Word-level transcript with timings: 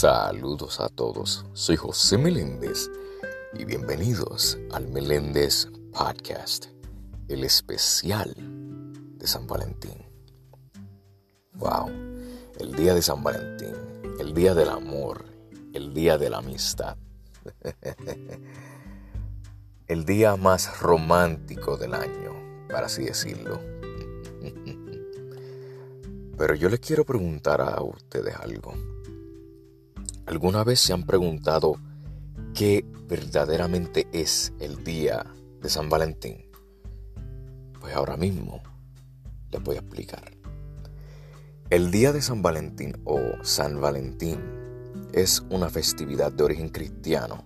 Saludos 0.00 0.80
a 0.80 0.88
todos, 0.88 1.44
soy 1.52 1.76
José 1.76 2.16
Meléndez 2.16 2.90
y 3.52 3.66
bienvenidos 3.66 4.56
al 4.72 4.88
Meléndez 4.88 5.68
Podcast, 5.92 6.68
el 7.28 7.44
especial 7.44 8.34
de 9.18 9.26
San 9.26 9.46
Valentín. 9.46 10.02
Wow, 11.52 11.90
el 12.60 12.74
día 12.76 12.94
de 12.94 13.02
San 13.02 13.22
Valentín, 13.22 13.74
el 14.18 14.32
día 14.32 14.54
del 14.54 14.70
amor, 14.70 15.26
el 15.74 15.92
día 15.92 16.16
de 16.16 16.30
la 16.30 16.38
amistad. 16.38 16.96
el 19.86 20.06
día 20.06 20.34
más 20.36 20.80
romántico 20.80 21.76
del 21.76 21.92
año, 21.92 22.66
para 22.70 22.86
así 22.86 23.04
decirlo. 23.04 23.60
Pero 26.38 26.54
yo 26.54 26.70
les 26.70 26.80
quiero 26.80 27.04
preguntar 27.04 27.60
a 27.60 27.82
ustedes 27.82 28.34
algo. 28.36 28.72
¿Alguna 30.30 30.62
vez 30.62 30.78
se 30.78 30.92
han 30.92 31.02
preguntado 31.02 31.74
qué 32.54 32.84
verdaderamente 33.08 34.06
es 34.12 34.52
el 34.60 34.84
día 34.84 35.26
de 35.60 35.68
San 35.68 35.88
Valentín? 35.88 36.46
Pues 37.80 37.96
ahora 37.96 38.16
mismo 38.16 38.62
les 39.50 39.60
voy 39.60 39.74
a 39.74 39.80
explicar. 39.80 40.30
El 41.68 41.90
día 41.90 42.12
de 42.12 42.22
San 42.22 42.42
Valentín 42.42 43.02
o 43.04 43.18
San 43.42 43.80
Valentín 43.80 44.38
es 45.12 45.42
una 45.50 45.68
festividad 45.68 46.30
de 46.30 46.44
origen 46.44 46.68
cristiano 46.68 47.44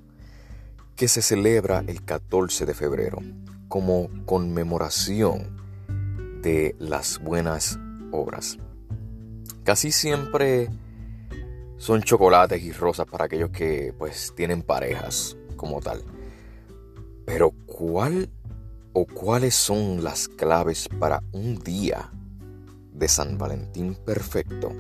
que 0.95 1.09
se 1.09 1.23
celebra 1.23 1.83
el 1.87 2.05
14 2.05 2.67
de 2.67 2.75
febrero 2.75 3.17
como 3.69 4.11
conmemoración 4.27 5.57
de 6.43 6.77
las 6.79 7.19
buenas 7.19 7.79
obras. 8.13 8.59
Casi 9.65 9.91
siempre 9.91 10.69
son 11.77 12.03
chocolates 12.03 12.63
y 12.63 12.73
rosas 12.73 13.07
para 13.07 13.25
aquellos 13.25 13.51
que 13.51 13.95
pues 13.99 14.33
tienen 14.37 14.63
parejas 14.63 15.37
como 15.57 15.81
tal. 15.81 16.03
Pero 17.25 17.53
¿cuál 17.67 18.31
o 18.93 19.07
cuáles 19.07 19.55
son 19.55 20.05
las 20.05 20.29
claves 20.29 20.89
para 20.89 21.23
un 21.33 21.59
día 21.59 22.13
de 22.93 23.09
San 23.09 23.39
Valentín 23.39 23.95
perfecto? 23.95 24.73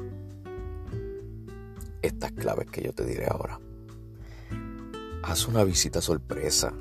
Estas 2.02 2.32
claves 2.32 2.70
que 2.70 2.82
yo 2.82 2.92
te 2.92 3.04
diré 3.04 3.26
ahora. 3.26 3.58
Haz 5.22 5.48
una 5.48 5.64
visita 5.64 6.02
sorpresa. 6.02 6.72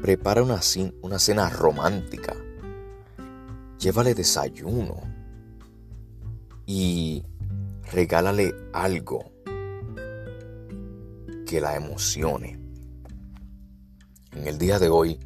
Prepara 0.00 0.42
una, 0.42 0.60
una 1.02 1.18
cena 1.18 1.50
romántica. 1.50 2.34
Llévale 3.78 4.14
desayuno. 4.14 4.96
Y 6.64 7.22
regálale 7.92 8.54
algo 8.72 9.32
que 11.46 11.60
la 11.60 11.76
emocione. 11.76 12.58
En 14.32 14.46
el 14.46 14.58
día 14.58 14.78
de 14.78 14.88
hoy, 14.88 15.20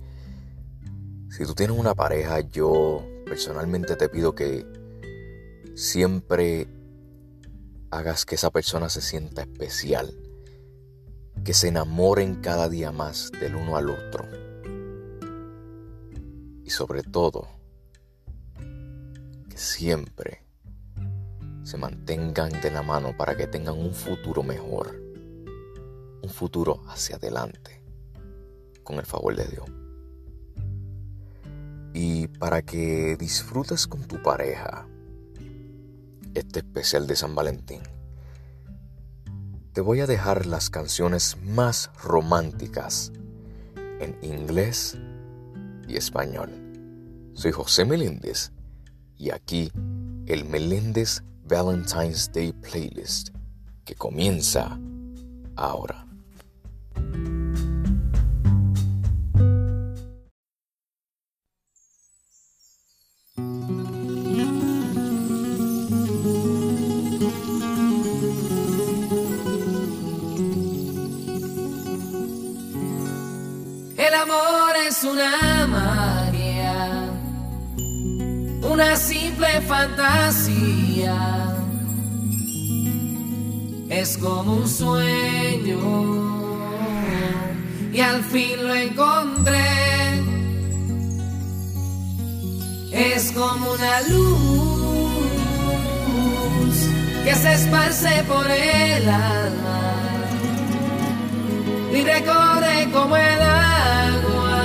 si 1.30 1.44
tú 1.44 1.54
tienes 1.54 1.76
una 1.76 1.94
pareja, 1.94 2.40
yo 2.40 3.04
personalmente 3.24 3.96
te 3.96 4.08
pido 4.08 4.34
que 4.34 4.66
siempre 5.74 6.68
hagas 7.90 8.24
que 8.24 8.34
esa 8.34 8.50
persona 8.50 8.88
se 8.88 9.00
sienta 9.00 9.42
especial, 9.42 10.14
que 11.44 11.54
se 11.54 11.68
enamoren 11.68 12.36
cada 12.36 12.68
día 12.68 12.92
más 12.92 13.32
del 13.32 13.56
uno 13.56 13.76
al 13.76 13.90
otro. 13.90 14.24
Y 16.62 16.70
sobre 16.70 17.02
todo, 17.02 17.48
que 19.48 19.56
siempre 19.56 20.49
se 21.62 21.76
mantengan 21.76 22.50
de 22.60 22.70
la 22.70 22.82
mano 22.82 23.16
para 23.16 23.36
que 23.36 23.46
tengan 23.46 23.78
un 23.78 23.92
futuro 23.92 24.42
mejor, 24.42 25.00
un 26.22 26.30
futuro 26.30 26.82
hacia 26.88 27.16
adelante, 27.16 27.82
con 28.82 28.96
el 28.96 29.06
favor 29.06 29.36
de 29.36 29.44
Dios. 29.46 29.70
Y 31.92 32.28
para 32.28 32.62
que 32.62 33.16
disfrutes 33.16 33.86
con 33.86 34.04
tu 34.04 34.22
pareja 34.22 34.86
este 36.34 36.60
especial 36.60 37.06
de 37.06 37.16
San 37.16 37.34
Valentín, 37.34 37.82
te 39.72 39.80
voy 39.80 40.00
a 40.00 40.06
dejar 40.06 40.46
las 40.46 40.70
canciones 40.70 41.36
más 41.44 41.90
románticas 42.02 43.12
en 44.00 44.16
inglés 44.22 44.98
y 45.86 45.96
español. 45.96 46.50
Soy 47.34 47.52
José 47.52 47.84
Meléndez 47.84 48.52
y 49.16 49.30
aquí 49.30 49.70
el 50.26 50.44
Meléndez 50.44 51.22
Valentine's 51.50 52.30
Day 52.30 52.52
Playlist 52.52 53.30
que 53.84 53.96
comienza 53.96 54.78
ahora. 55.56 56.06
El 73.96 74.14
amor 74.14 74.76
es 74.86 75.02
una 75.02 75.66
magia, 75.66 77.10
una 78.62 78.94
simple 78.94 79.60
fantasía 79.62 80.79
es 84.00 84.16
como 84.16 84.54
un 84.54 84.66
sueño 84.66 85.78
y 87.92 88.00
al 88.00 88.24
fin 88.24 88.66
lo 88.66 88.74
encontré. 88.74 90.22
Es 92.92 93.30
como 93.32 93.72
una 93.72 94.00
luz 94.08 95.10
que 97.24 97.34
se 97.34 97.52
esparce 97.52 98.24
por 98.26 98.50
el 98.50 99.06
alma 99.08 99.80
y 101.92 102.02
recorre 102.02 102.88
como 102.92 103.16
el 103.16 103.42
agua 103.42 104.62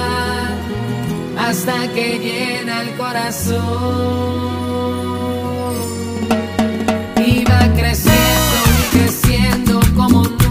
hasta 1.39 1.87
que 1.93 2.19
llena 2.19 2.83
el 2.83 2.95
corazón. 2.95 4.64
Así 10.05 10.44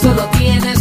solo 0.00 0.28
tienes 0.38 0.79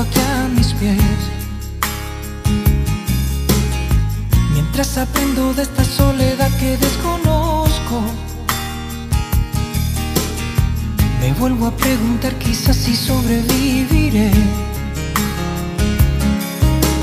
aquí 0.00 0.20
a 0.20 0.48
mis 0.48 0.72
pies. 0.74 1.20
Mientras 4.52 4.98
aprendo 4.98 5.52
de 5.54 5.62
esta 5.62 5.84
soledad 5.84 6.50
que 6.58 6.76
desconozco. 6.76 8.02
Me 11.20 11.32
vuelvo 11.34 11.66
a 11.66 11.76
preguntar 11.76 12.34
quizás 12.38 12.76
si 12.76 12.96
sobreviviré. 12.96 14.30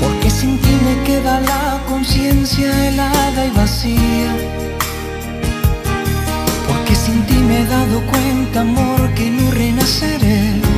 Porque 0.00 0.30
sin 0.30 0.58
ti 0.58 0.72
me 0.84 1.02
queda 1.04 1.40
la 1.40 1.80
conciencia 1.88 2.88
helada 2.88 3.46
y 3.46 3.50
vacía. 3.50 4.30
Porque 6.68 6.94
sin 6.94 7.22
ti 7.26 7.34
me 7.34 7.62
he 7.62 7.66
dado 7.66 8.00
cuenta, 8.06 8.60
amor, 8.60 9.14
que 9.14 9.30
no 9.30 9.50
renaceré. 9.50 10.71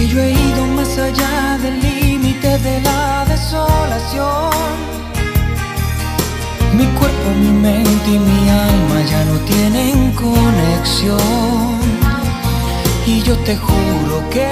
Porque 0.00 0.14
yo 0.14 0.22
he 0.22 0.32
ido 0.32 0.66
más 0.66 0.96
allá 0.96 1.58
del 1.60 1.78
límite 1.78 2.58
de 2.60 2.80
la 2.80 3.22
desolación. 3.26 4.50
Mi 6.72 6.86
cuerpo, 6.98 7.28
mi 7.38 7.50
mente 7.50 8.08
y 8.08 8.18
mi 8.18 8.48
alma 8.48 9.02
ya 9.10 9.22
no 9.26 9.36
tienen 9.40 10.10
conexión. 10.12 11.18
Y 13.04 13.22
yo 13.24 13.36
te 13.40 13.58
juro 13.58 14.24
que 14.30 14.48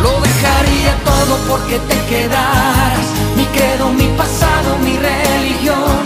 lo 0.00 0.20
dejaría 0.20 0.94
todo 1.04 1.36
porque 1.48 1.80
te 1.80 1.98
quedaras. 2.08 3.06
Mi 3.36 3.44
credo, 3.46 3.90
mi 3.90 4.06
pasado, 4.16 4.78
mi 4.84 4.96
religión. 4.98 5.98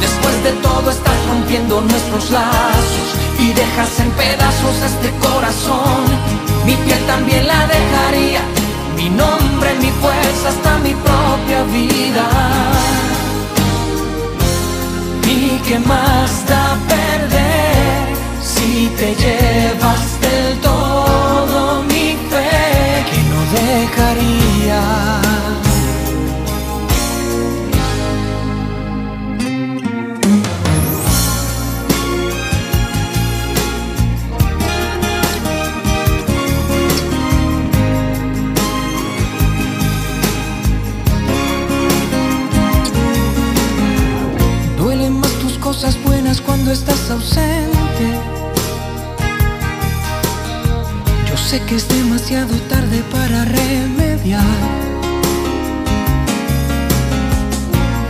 Después 0.00 0.42
de 0.42 0.52
todo 0.60 0.90
estás 0.90 1.26
rompiendo 1.28 1.82
nuestros 1.82 2.32
lazos 2.32 3.08
y 3.38 3.52
dejas 3.52 4.00
en 4.00 4.10
pedazos 4.10 4.76
este 4.82 5.10
corazón. 5.20 6.47
Mi 6.68 6.76
piel 6.84 7.02
también 7.06 7.46
la 7.46 7.66
dejaría. 7.66 8.42
Mi 8.94 9.08
nombre, 9.08 9.70
mi 9.80 9.90
fuerza, 10.02 10.50
hasta 10.50 10.76
mi 10.84 10.92
propia 11.06 11.62
vida. 11.78 12.26
¿Y 15.24 15.58
qué 15.66 15.78
más 15.78 16.30
da 16.46 16.76
perder 16.92 18.04
si 18.42 18.90
te 18.98 19.14
llevas 19.14 20.20
del 20.20 20.58
todo 20.58 21.82
mi 21.84 22.06
fe 22.30 22.50
que 23.10 23.20
no 23.30 23.40
dejaría? 23.62 25.27
Cosas 45.80 46.02
buenas 46.02 46.40
cuando 46.40 46.72
estás 46.72 47.08
ausente. 47.08 48.06
Yo 51.30 51.36
sé 51.36 51.60
que 51.66 51.76
es 51.76 51.86
demasiado 51.88 52.52
tarde 52.68 53.00
para 53.12 53.44
remediar. 53.44 54.42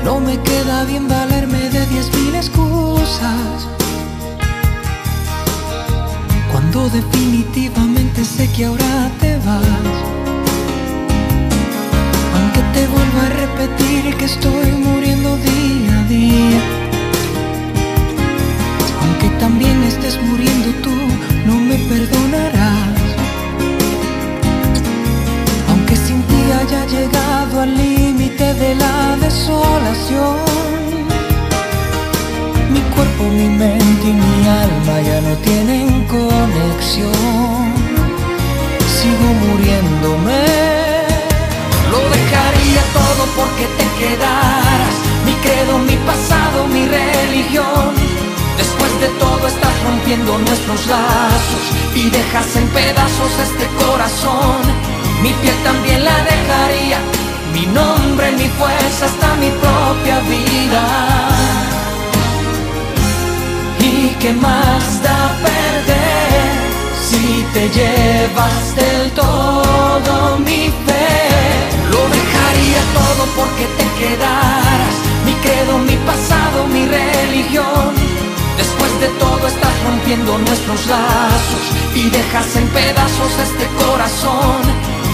No 0.02 0.18
me 0.18 0.40
queda 0.40 0.84
bien 0.84 1.08
valerme 1.08 1.68
de 1.68 1.84
diez 1.88 2.10
mil 2.14 2.34
excusas. 2.36 3.68
Cuando 6.50 6.88
definitivamente 6.88 8.24
sé 8.24 8.50
que 8.50 8.64
ahora 8.64 9.10
te 9.20 9.36
vas. 9.44 9.96
Aunque 12.34 12.62
te 12.72 12.86
vuelva 12.86 13.26
a 13.26 13.30
repetir 13.44 14.16
que 14.16 14.24
estoy 14.24 14.70
muriendo 14.72 15.36
día 15.36 16.00
a 16.00 16.04
día. 16.04 16.77
También 19.40 19.82
estés 19.84 20.20
muriendo 20.20 20.70
tú, 20.82 20.96
no 21.46 21.54
me 21.54 21.76
perdonarás. 21.76 22.98
Aunque 25.70 25.96
sin 25.96 26.22
ti 26.22 26.40
haya 26.60 26.84
llegado 26.86 27.60
al 27.62 27.76
límite 27.76 28.54
de 28.54 28.74
la 28.74 29.16
desolación. 29.20 30.36
Mi 32.70 32.80
cuerpo, 32.94 33.24
mi 33.24 33.48
mente 33.48 34.08
y 34.08 34.12
mi 34.12 34.48
alma 34.48 35.00
ya 35.08 35.20
no 35.20 35.34
tienen 35.48 36.04
conexión. 36.06 37.72
Sigo 38.96 39.28
muriéndome. 39.46 40.42
Lo 41.92 42.00
dejaría 42.16 42.82
todo 42.92 43.22
porque 43.36 43.66
te 43.78 43.86
quedaras. 44.00 44.94
Mi 45.24 45.32
credo, 45.44 45.78
mi 45.78 45.96
pasado, 46.08 46.66
mi 46.66 46.86
religión. 46.86 48.07
Después 48.58 49.00
de 49.00 49.08
todo 49.20 49.46
estás 49.46 49.82
rompiendo 49.84 50.36
nuestros 50.38 50.86
lazos 50.86 51.64
y 51.94 52.10
dejas 52.10 52.56
en 52.56 52.66
pedazos 52.68 53.32
este 53.48 53.66
corazón. 53.82 54.60
Mi 55.22 55.32
piel 55.40 55.56
también 55.64 56.04
la 56.04 56.16
dejaría. 56.32 56.98
Mi 57.54 57.66
nombre, 57.66 58.32
mi 58.32 58.48
fuerza, 58.58 59.06
hasta 59.06 59.34
mi 59.36 59.50
propia 59.62 60.18
vida. 60.34 60.84
¿Y 63.80 64.08
qué 64.20 64.32
más 64.32 65.02
da 65.02 65.20
perder 65.46 66.50
si 67.08 67.46
te 67.54 67.68
llevas 67.78 68.76
del 68.76 69.10
todo 69.12 70.38
mi 70.38 70.64
fe? 70.86 71.10
Lo 71.92 72.02
dejaría 72.18 72.80
todo 72.98 73.22
porque 73.38 73.64
te 73.78 73.86
quedaras. 74.00 74.94
Mi 75.24 75.32
credo, 75.44 75.78
mi 75.78 75.96
pasado, 76.08 76.66
mi 76.66 76.86
religión. 76.86 78.17
Después 78.58 78.92
de 79.00 79.08
todo 79.22 79.46
estás 79.46 79.74
rompiendo 79.84 80.38
nuestros 80.38 80.86
lazos 80.86 81.64
y 81.94 82.10
dejas 82.10 82.56
en 82.56 82.66
pedazos 82.68 83.32
este 83.46 83.66
corazón. 83.82 84.60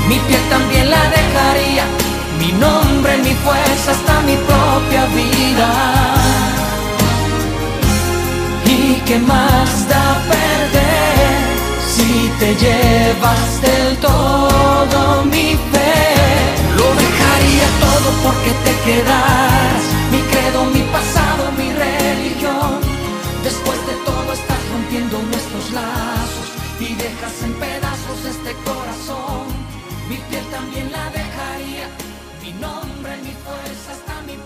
Mi 0.08 0.18
piel 0.26 0.42
también 0.50 0.90
la 0.90 1.04
dejaría. 1.18 1.84
Mi 2.40 2.50
nombre, 2.52 3.18
mi 3.18 3.34
fuerza, 3.44 3.92
hasta 3.92 4.14
mi 4.28 4.36
propia 4.48 5.04
vida. 5.20 5.70
¿Y 8.66 9.00
qué 9.06 9.18
más 9.18 9.88
da 9.88 10.04
perder 10.28 10.74
te 12.38 12.54
llevas 12.56 13.60
del 13.62 13.96
todo 13.98 15.24
mi 15.24 15.56
fe. 15.72 15.96
Lo 16.78 16.88
dejaría 17.04 17.66
todo 17.84 18.08
porque 18.24 18.52
te 18.64 18.72
quedas. 18.86 19.80
Mi 20.12 20.20
credo, 20.30 20.64
mi 20.74 20.82
pasado, 20.94 21.33
nombre, 32.64 33.16
mi 33.18 33.34
fuerza, 33.44 33.92
hasta 33.92 34.22
mi 34.22 34.36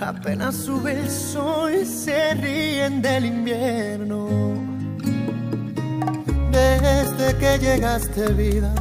apenas 0.00 0.54
sube 0.54 0.92
el 0.92 1.10
sol, 1.10 1.84
se 1.84 2.34
ríen 2.34 3.02
del 3.02 3.26
invierno. 3.26 4.28
Desde 6.50 7.36
que 7.38 7.58
llegaste 7.58 8.32
vida, 8.32 8.74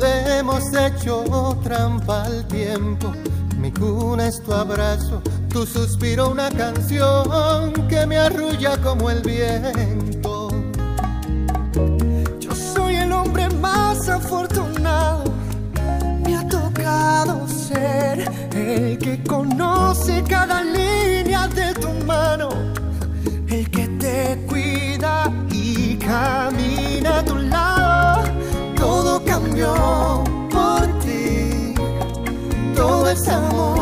le 0.00 0.38
hemos 0.38 0.64
hecho 0.74 1.58
trampa 1.62 2.24
al 2.24 2.46
tiempo. 2.46 3.12
Mi 3.58 3.72
cuna 3.72 4.28
es 4.28 4.40
tu 4.42 4.52
abrazo, 4.52 5.20
tu 5.52 5.66
suspiro 5.66 6.30
una 6.30 6.48
canción 6.50 7.72
que 7.88 8.06
me 8.06 8.16
arrulla 8.16 8.76
como 8.78 9.10
el 9.10 9.20
viento. 9.22 10.07
El 18.68 18.98
que 18.98 19.22
conoce 19.22 20.22
cada 20.28 20.62
línea 20.62 21.48
de 21.48 21.72
tu 21.74 21.88
mano, 22.04 22.50
el 23.48 23.70
que 23.70 23.88
te 23.98 24.38
cuida 24.46 25.32
y 25.50 25.96
camina 25.96 27.18
a 27.18 27.24
tu 27.24 27.36
lado. 27.36 28.24
Todo 28.76 29.24
cambió 29.24 30.22
por 30.50 30.82
ti, 31.00 31.74
todo 32.76 33.08
es 33.08 33.26
amor 33.28 33.77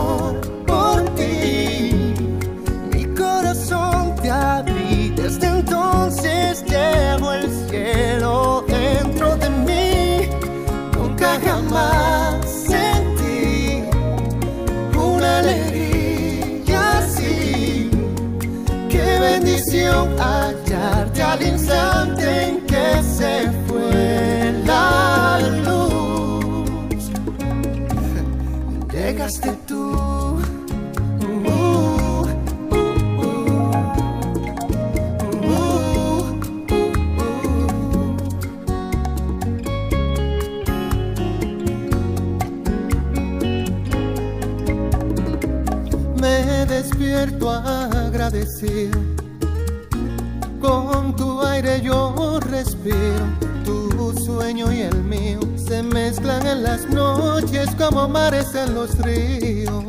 Con 50.61 51.15
tu 51.15 51.41
aire 51.43 51.81
yo 51.81 52.41
respiro. 52.41 53.25
Tu 53.65 54.13
sueño 54.25 54.73
y 54.73 54.81
el 54.81 55.05
mío 55.05 55.39
se 55.55 55.81
mezclan 55.81 56.45
en 56.45 56.65
las 56.65 56.89
noches 56.89 57.69
como 57.79 58.09
mares 58.09 58.53
en 58.57 58.75
los 58.75 58.99
ríos. 58.99 59.85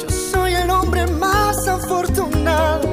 Yo 0.00 0.08
soy 0.08 0.54
el 0.54 0.70
hombre 0.70 1.04
más 1.08 1.66
afortunado. 1.66 2.88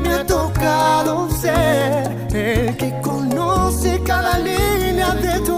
Me 0.00 0.12
ha 0.14 0.24
tocado 0.24 1.28
ser 1.40 2.08
el 2.32 2.76
que 2.76 3.00
conoce 3.02 4.00
cada 4.04 4.38
línea 4.38 5.12
de 5.14 5.40
tu 5.40 5.56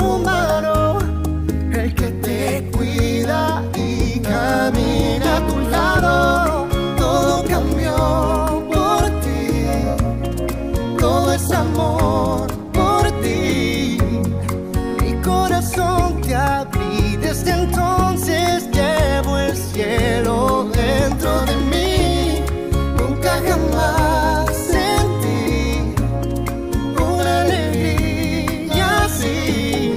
Todo 6.03 7.45
cambió 7.49 8.65
por 8.73 9.03
ti. 9.21 9.67
Todo 10.99 11.33
es 11.33 11.51
amor 11.53 12.49
por 12.73 13.09
ti. 13.23 13.99
Mi 15.01 15.12
corazón 15.23 16.21
te 16.23 16.35
abrí. 16.35 17.17
Desde 17.21 17.53
entonces 17.53 18.69
llevo 18.73 19.38
el 19.38 19.57
cielo 19.57 20.69
dentro 20.75 21.41
de 21.43 21.57
mí. 21.71 22.45
Nunca 22.99 23.41
jamás 23.47 24.57
sentí 24.57 25.95
una 26.99 27.43
alegría 27.43 29.05
así. 29.05 29.95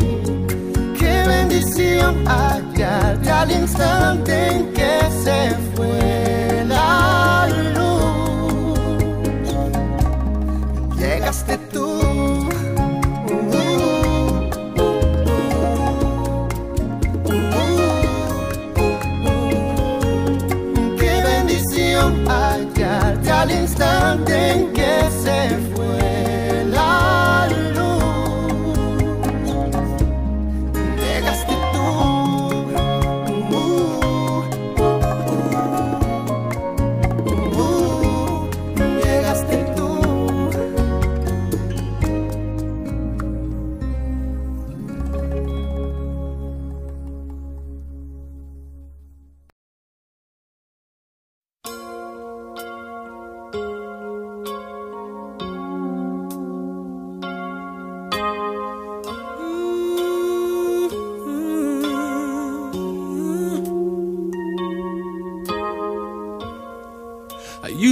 Qué 1.00 1.24
bendición 1.28 2.26
hallarte 2.28 3.32
al 3.32 3.52
instante 3.52 4.65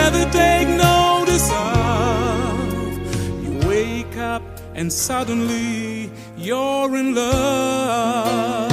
never 0.00 0.24
take 0.30 0.68
notice 0.68 1.48
of. 1.50 2.56
You 3.44 3.52
wake 3.68 4.16
up 4.34 4.42
and 4.78 4.92
suddenly 4.92 6.10
you're 6.36 6.92
in 7.02 7.08
love. 7.14 8.68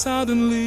suddenly 0.00 0.59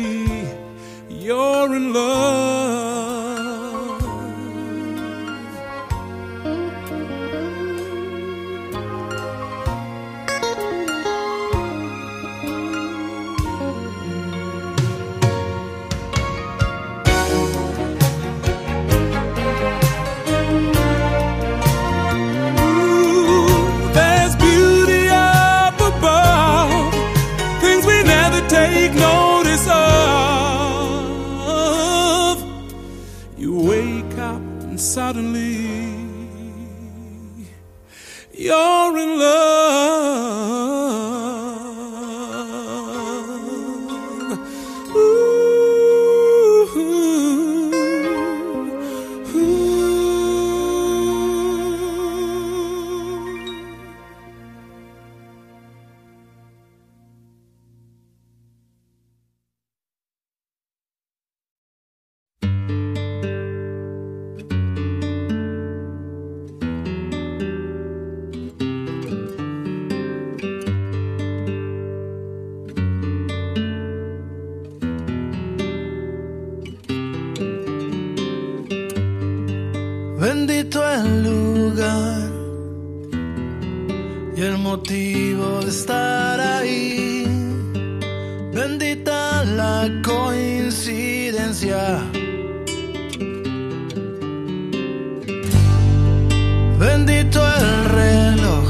Bendito 96.84 97.40
el 97.40 97.86
reloj 97.86 98.68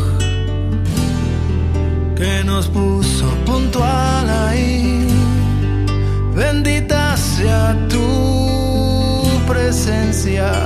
que 2.15 2.43
nos 2.45 2.67
puso 2.67 3.26
puntual 3.43 4.30
ahí. 4.30 5.08
Bendita 6.36 7.17
sea 7.17 7.76
tu 7.89 9.23
presencia. 9.47 10.62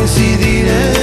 coincidiremos. 0.00 0.99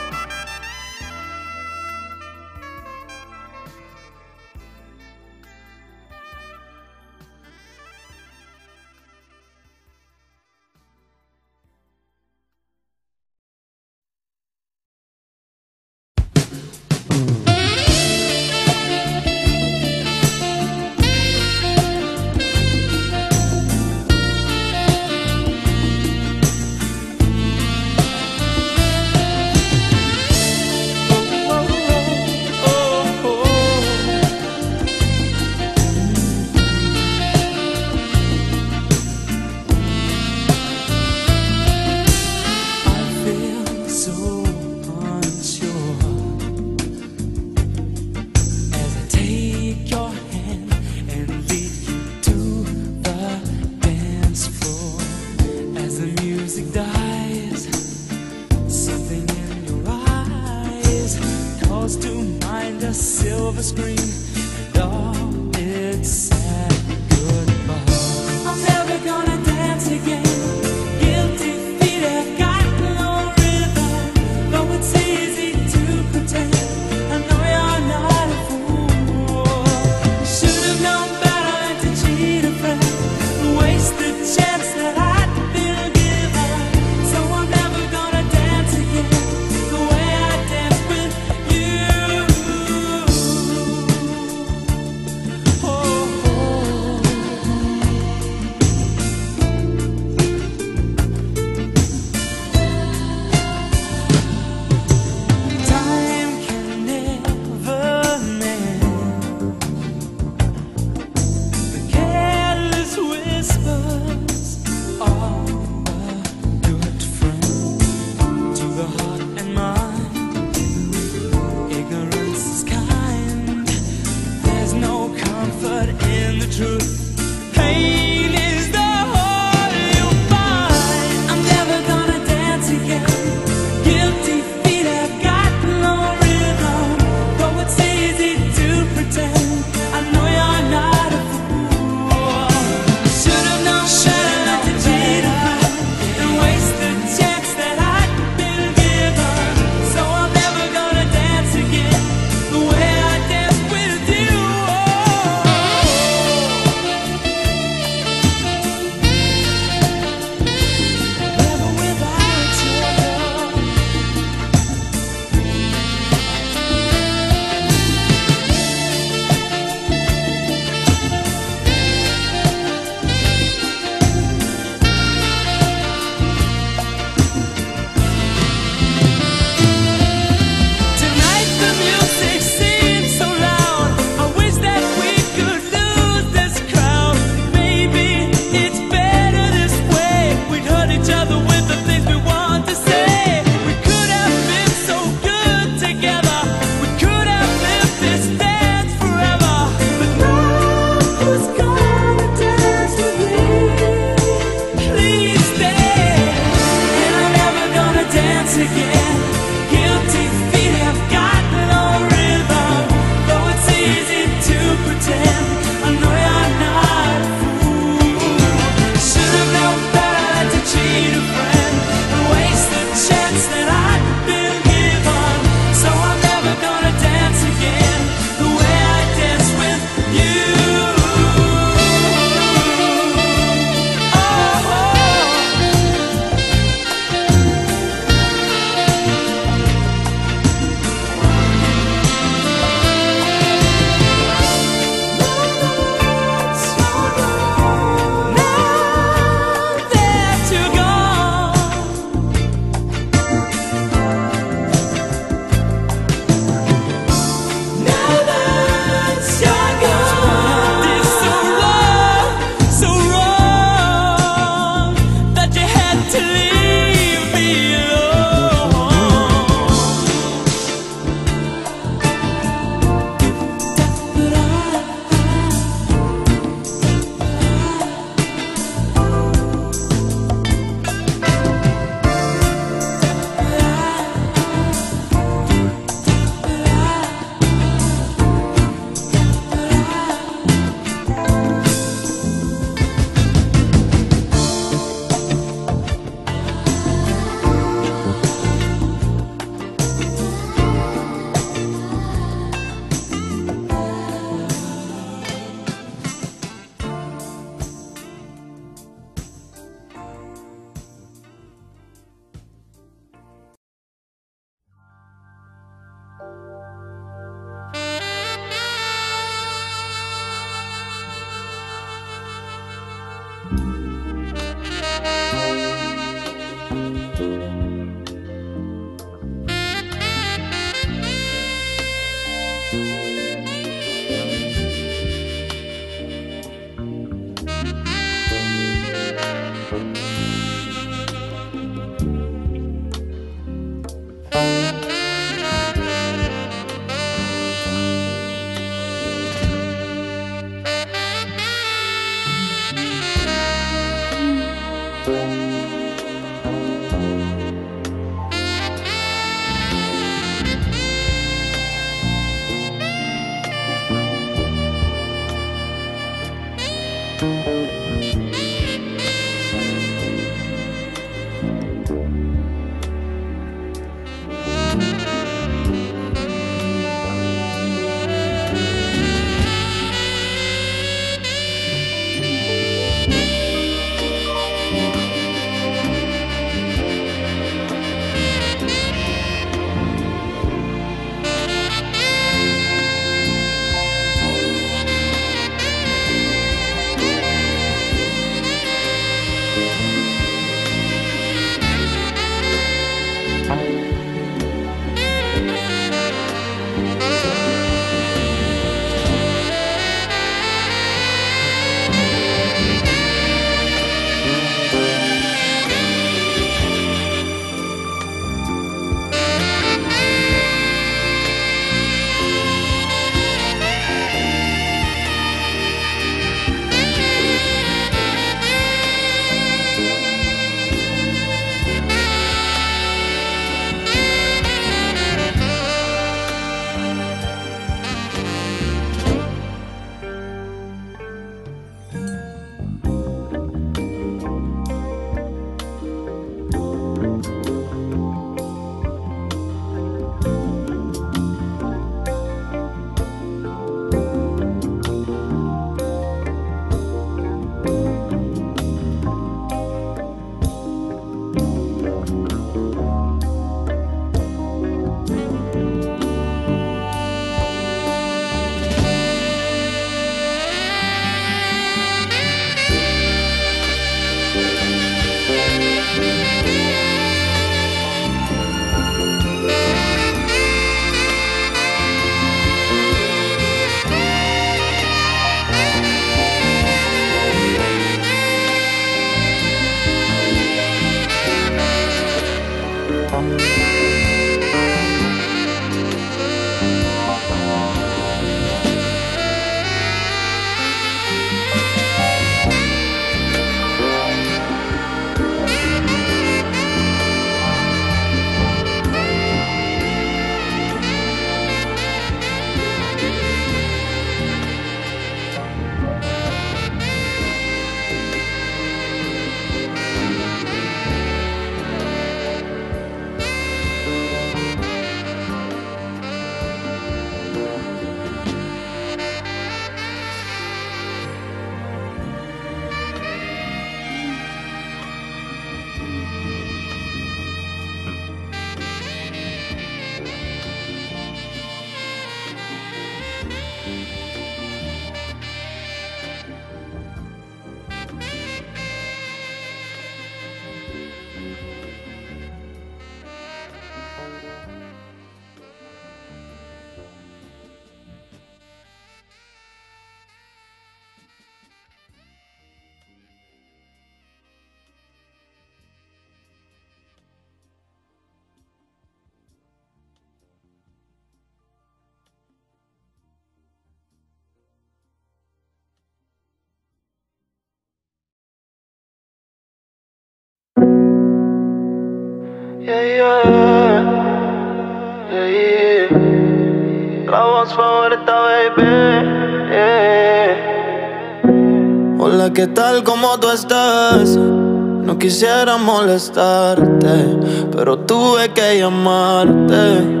¿Qué 592.34 592.46
tal? 592.46 592.82
¿Cómo 592.82 593.18
tú 593.18 593.28
estás? 593.30 594.16
No 594.16 594.98
quisiera 594.98 595.58
molestarte, 595.58 597.18
pero 597.54 597.78
tuve 597.80 598.30
que 598.30 598.58
llamarte. 598.58 600.00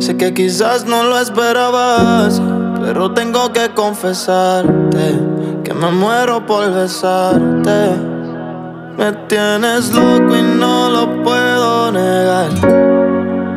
Sé 0.00 0.16
que 0.16 0.34
quizás 0.34 0.84
no 0.84 1.04
lo 1.04 1.18
esperabas, 1.18 2.40
pero 2.82 3.12
tengo 3.12 3.52
que 3.52 3.70
confesarte 3.70 5.18
que 5.64 5.72
me 5.72 5.90
muero 5.90 6.44
por 6.44 6.70
besarte. 6.72 7.96
Me 8.98 9.12
tienes 9.28 9.92
loco 9.92 10.36
y 10.36 10.42
no 10.42 10.90
lo 10.90 11.22
puedo 11.22 11.92
negar. 11.92 12.50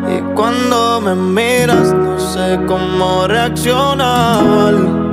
Y 0.07 0.21
cuando 0.33 1.01
me 1.01 1.13
miras, 1.13 1.93
no 1.93 2.17
sé 2.19 2.59
cómo 2.67 3.27
reaccionar. 3.27 5.04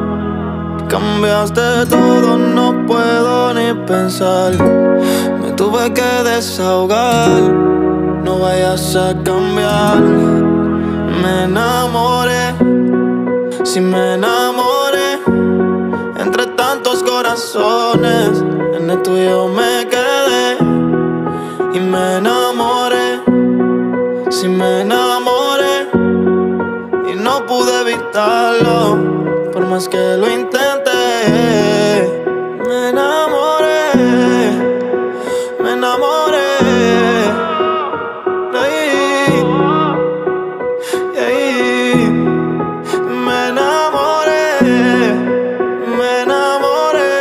Cambiaste 0.93 1.87
todo, 1.89 2.37
no 2.37 2.85
puedo 2.87 3.55
ni 3.55 3.73
pensar. 3.87 4.53
Me 5.41 5.51
tuve 5.53 5.91
que 5.95 6.03
desahogar, 6.23 7.31
no 8.23 8.41
vayas 8.41 8.95
a 8.95 9.15
cambiar. 9.25 10.03
Me 10.03 11.45
enamoré, 11.45 12.55
si 13.65 13.81
me 13.81 14.17
enamoré, 14.17 15.19
entre 16.19 16.45
tantos 16.59 17.03
corazones, 17.03 18.45
en 18.77 18.91
el 18.91 19.01
tuyo 19.01 19.49
me 19.49 19.89
quedé 19.89 20.59
y 21.73 21.81
me 21.81 22.19
enamoré. 22.19 23.23
Si 24.29 24.47
me 24.47 24.83
enamoré 24.83 25.89
y 27.11 27.15
no 27.15 27.47
pude 27.47 27.81
evitarlo, 27.81 28.99
por 29.55 29.67
más 29.67 29.89
que 29.89 30.19
lo 30.19 30.31
intenté. 30.31 30.82
Me 31.29 32.89
enamoré, 32.89 33.85
me 35.63 35.71
enamoré. 35.73 36.51
de 41.15 41.21
ahí. 41.21 42.11
Me 43.25 43.49
enamoré, 43.49 44.47
me 45.97 46.11
enamoré. 46.23 47.15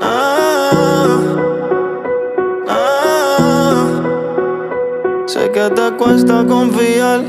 Ah, 0.00 1.18
ah. 2.68 3.84
Sé 5.26 5.50
que 5.52 5.68
te 5.70 5.92
cuesta 5.98 6.46
confiar. 6.46 7.20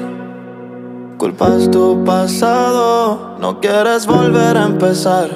Culpas 1.18 1.70
tu 1.70 2.04
pasado, 2.06 3.31
quieres 3.62 4.08
volver 4.08 4.58
a 4.58 4.64
empezar. 4.64 5.30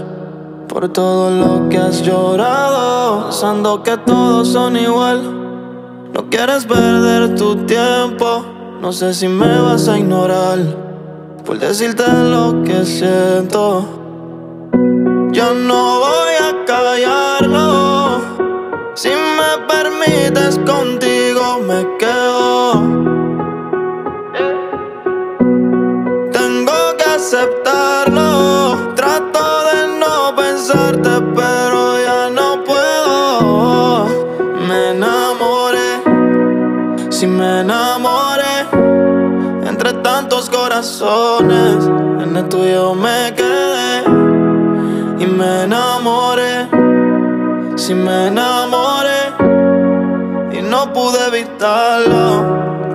Por 0.68 0.90
todo 0.90 1.30
lo 1.30 1.70
que 1.70 1.78
has 1.78 2.02
llorado, 2.02 3.26
pensando 3.26 3.84
que 3.84 3.96
todos 3.98 4.50
son 4.50 4.76
igual. 4.76 5.22
No 6.14 6.30
quieres 6.30 6.66
perder 6.66 7.36
tu 7.36 7.56
tiempo, 7.66 8.44
no 8.82 8.92
sé 8.92 9.14
si 9.14 9.28
me 9.28 9.60
vas 9.62 9.88
a 9.88 9.98
ignorar. 9.98 10.60
Por 11.46 11.60
decirte 11.60 12.04
lo 12.08 12.64
que 12.64 12.84
siento, 12.84 13.86
yo 15.32 15.54
no 15.54 16.00
voy 16.00 16.36
a 16.42 16.66
callarlo. 16.66 18.22
Si 18.96 19.10
me 19.10 19.68
permites 19.68 19.86
permites 20.06 20.58
contigo 20.66 21.60
me 21.68 21.98
quedo. 21.98 23.15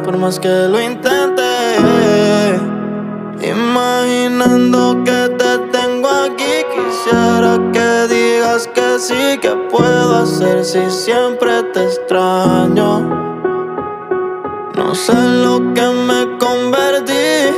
Por 0.04 0.16
más 0.18 0.38
que 0.38 0.48
lo 0.48 0.80
intenté. 0.80 1.50
Imaginando 3.42 5.02
que 5.04 5.28
te 5.38 5.58
tengo 5.72 6.08
aquí, 6.08 6.64
quisiera 6.74 7.58
que 7.72 8.14
digas 8.14 8.68
que 8.74 8.98
sí, 8.98 9.38
que 9.40 9.50
puedo 9.70 10.16
hacer 10.16 10.64
si 10.64 10.90
siempre 10.90 11.62
te 11.72 11.84
extraño. 11.84 13.20
No 14.76 14.94
sé 14.94 15.14
lo 15.14 15.58
que 15.74 15.86
me 16.08 16.38
convertí, 16.38 17.54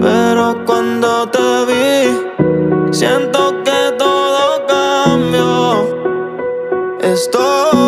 pero 0.00 0.64
cuando 0.64 1.28
te 1.28 1.64
vi, 1.68 2.92
siento 2.92 3.62
que 3.64 3.94
todo 3.98 4.66
cambió. 4.66 5.86
Estoy 7.00 7.83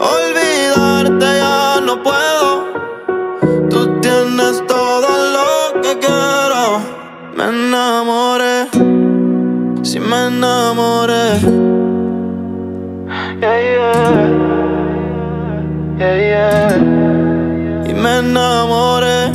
Olvidarte 0.00 1.26
ya 1.36 1.78
no 1.84 2.02
puedo. 2.02 2.64
Tú 3.68 4.00
tienes 4.00 4.64
todo 4.66 5.08
lo 5.36 5.82
que 5.82 5.98
quiero. 5.98 6.80
Me 7.36 7.44
enamoré. 7.44 8.68
Si 9.82 10.00
me 10.00 10.28
enamoré. 10.28 11.38
Yeah, 13.40 13.60
yeah. 13.60 14.30
Yeah, 15.98 16.16
yeah. 16.16 17.90
Y 17.90 17.92
me 17.92 18.18
enamoré. 18.20 19.32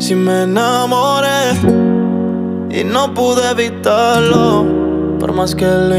Si 0.00 0.16
me 0.16 0.42
enamoré. 0.42 1.38
Y 2.70 2.84
no 2.84 3.14
pude 3.14 3.50
evitarlo, 3.50 4.66
más 5.38 5.54
que 5.54 5.64
lo. 5.64 5.94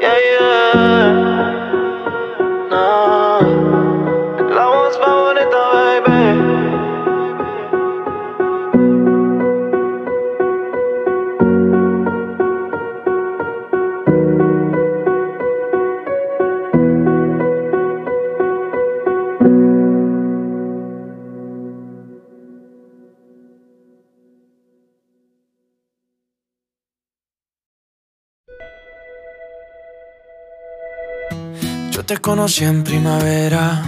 Yeah, 0.00 0.71
conocí 32.22 32.64
en 32.64 32.84
primavera, 32.84 33.82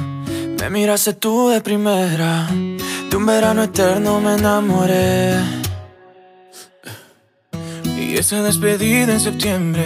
me 0.60 0.68
miraste 0.68 1.14
tú 1.14 1.48
de 1.48 1.60
primera. 1.60 2.48
De 3.08 3.16
un 3.16 3.26
verano 3.26 3.62
eterno 3.62 4.20
me 4.20 4.34
enamoré. 4.34 5.38
Y 7.96 8.16
esa 8.16 8.42
despedida 8.42 9.12
en 9.12 9.20
septiembre, 9.20 9.84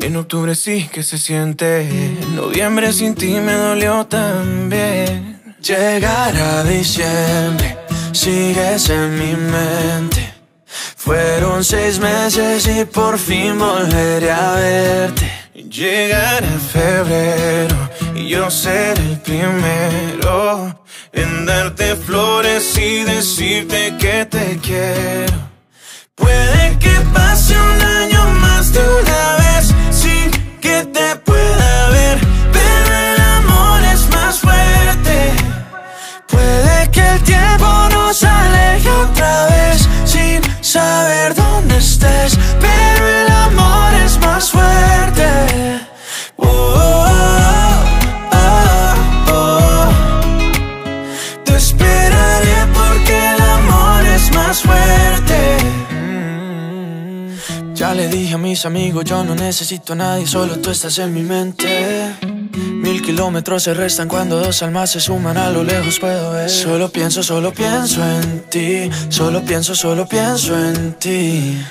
en 0.00 0.16
octubre 0.16 0.54
sí 0.54 0.88
que 0.92 1.02
se 1.02 1.18
siente. 1.18 1.82
En 1.82 2.36
noviembre 2.36 2.92
sin 2.92 3.16
ti 3.16 3.34
me 3.40 3.54
dolió 3.54 4.06
también. 4.06 5.42
Llegar 5.60 6.36
a 6.36 6.62
diciembre, 6.62 7.78
sigues 8.12 8.88
en 8.90 9.18
mi 9.18 9.34
mente. 9.34 10.34
Fueron 10.96 11.64
seis 11.64 11.98
meses 11.98 12.68
y 12.68 12.84
por 12.84 13.18
fin 13.18 13.58
volveré 13.58 14.30
a 14.30 14.52
verte. 14.52 15.25
Llegará 15.76 16.58
febrero 16.72 17.90
y 18.14 18.28
yo 18.28 18.50
seré 18.50 18.98
el 19.10 19.20
primero 19.20 20.82
en 21.12 21.44
darte 21.44 21.94
flores 21.96 22.78
y 22.78 23.04
decirte 23.04 23.94
que 23.98 24.24
te 24.24 24.58
quiero. 24.62 25.50
Puede 26.14 26.78
que 26.78 26.94
pase 27.12 27.54
un 27.60 27.82
año 27.82 28.24
más 28.40 28.72
de 28.72 28.80
una 28.80 29.35
Ya 57.86 57.94
le 57.94 58.08
dije 58.08 58.34
a 58.34 58.38
mis 58.38 58.66
amigos, 58.66 59.04
yo 59.04 59.22
no 59.22 59.36
necesito 59.36 59.92
a 59.92 59.96
nadie, 59.96 60.26
solo 60.26 60.58
tú 60.58 60.70
estás 60.70 60.98
en 60.98 61.14
mi 61.14 61.22
mente. 61.22 62.16
Mil 62.82 63.00
kilómetros 63.00 63.62
se 63.62 63.74
restan 63.74 64.08
cuando 64.08 64.40
dos 64.40 64.60
almas 64.64 64.90
se 64.90 64.98
suman 64.98 65.36
a 65.36 65.50
lo 65.50 65.62
lejos 65.62 66.00
puedo 66.00 66.32
ver. 66.32 66.50
Solo 66.50 66.90
pienso, 66.90 67.22
solo 67.22 67.52
pienso 67.52 68.04
en 68.04 68.50
ti. 68.50 68.90
Solo 69.08 69.40
pienso, 69.44 69.76
solo 69.76 70.04
pienso 70.04 70.58
en 70.58 70.94
ti. 70.94 71.64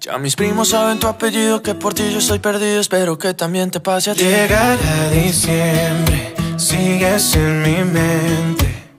Ya 0.00 0.16
mis 0.16 0.34
primos 0.34 0.70
saben 0.70 0.98
tu 0.98 1.06
apellido, 1.06 1.60
que 1.60 1.74
por 1.74 1.92
ti 1.92 2.04
yo 2.10 2.20
estoy 2.20 2.38
perdido. 2.38 2.80
Espero 2.80 3.18
que 3.18 3.34
también 3.34 3.70
te 3.70 3.80
pase 3.80 4.12
a 4.12 4.14
ti. 4.14 4.24
Llegará 4.24 5.10
diciembre, 5.10 6.34
sigues 6.56 7.34
en 7.34 7.60
mi 7.60 7.84
mente. 7.84 8.94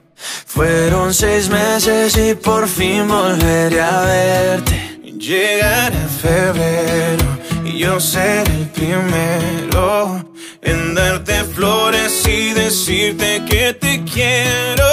Fueron 0.46 1.12
seis 1.12 1.48
meses 1.48 2.16
y 2.16 2.36
por 2.36 2.68
fin 2.68 3.08
volveré 3.08 3.80
a 3.80 4.00
verte. 4.02 4.81
Llegará 5.22 6.08
febrero 6.20 7.38
y 7.64 7.78
yo 7.78 8.00
seré 8.00 8.52
el 8.54 8.68
primero 8.70 10.20
en 10.60 10.96
darte 10.96 11.44
flores 11.44 12.26
y 12.26 12.52
decirte 12.52 13.40
que 13.48 13.72
te 13.72 14.02
quiero. 14.02 14.84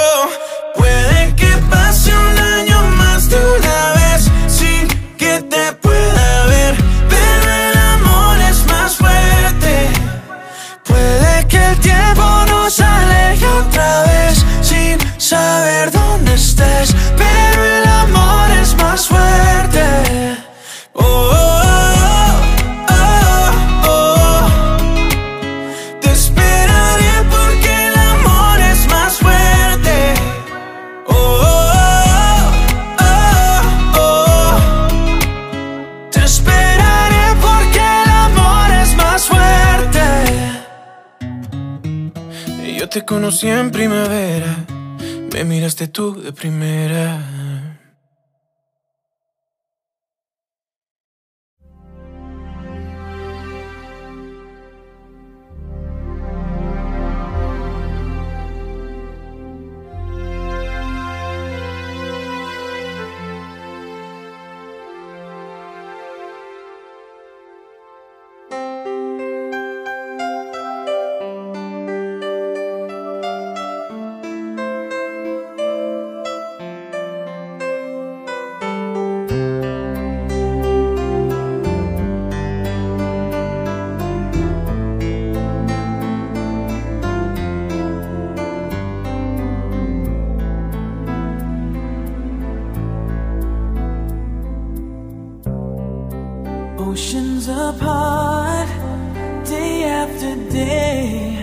Puede 0.75 1.33
que 1.35 1.47
pase 1.71 2.11
un 2.15 2.37
año 2.37 2.79
más 2.97 3.27
de 3.27 3.37
una 3.37 3.93
vez 3.93 4.29
sin 4.47 4.87
que 5.17 5.41
te 5.49 5.73
pueda 5.81 6.45
ver, 6.45 6.75
pero 7.09 7.51
el 7.51 7.77
amor 7.95 8.37
es 8.51 8.67
más 8.67 8.97
fuerte. 8.97 9.89
Puede 10.85 11.47
que 11.47 11.57
el 11.57 11.79
tiempo 11.79 12.45
nos 12.51 12.79
aleje 12.79 13.47
otra 13.47 14.03
vez 14.03 14.45
sin 14.61 14.99
saber 15.19 15.89
dónde 15.91 16.35
estés, 16.35 16.93
pero 17.17 17.65
el 17.65 17.87
amor 17.87 18.51
es 18.61 18.75
más 18.75 19.07
fuerte. 19.07 19.38
Te 42.89 43.05
conocí 43.05 43.47
en 43.47 43.69
primavera, 43.69 44.65
me 45.31 45.43
miraste 45.43 45.87
tú 45.87 46.19
de 46.19 46.33
primera. 46.33 47.48
oceans 96.99 97.47
apart 97.47 98.67
day 99.45 99.83
after 99.85 100.35
day, 100.51 101.37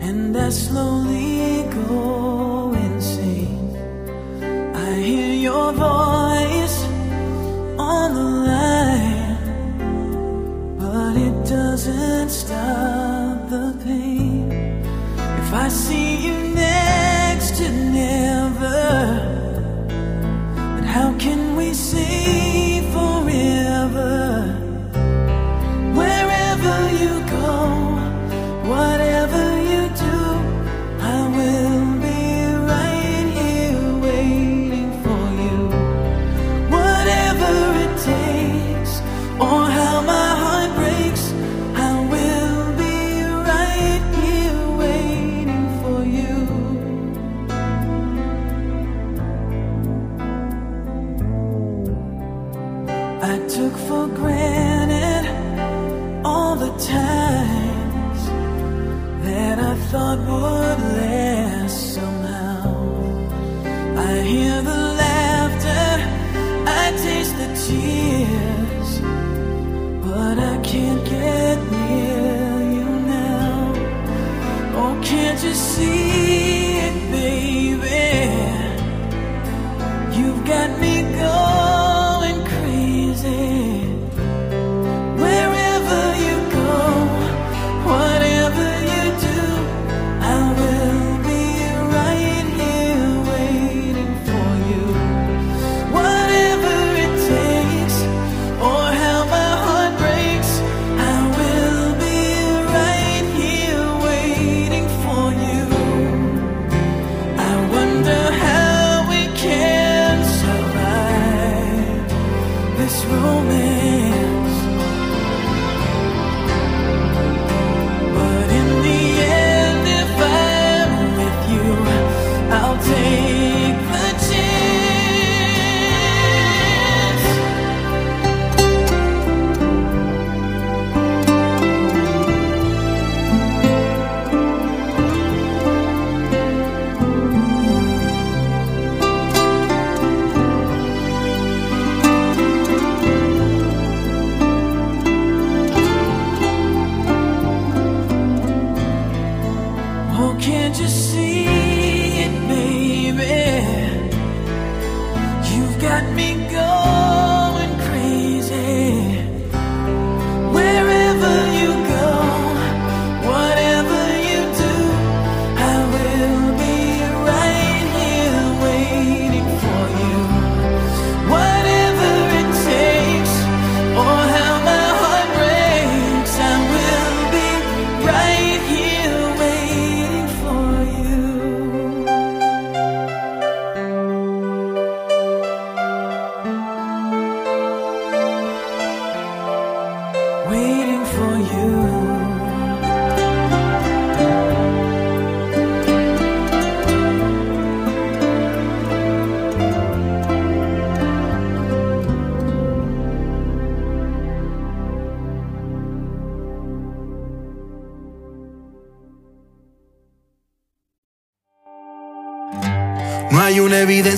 and 0.00 0.36
I 0.36 0.50
slowly 0.50 1.62
go. 1.70 2.17